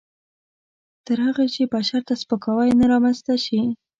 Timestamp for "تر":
1.05-1.17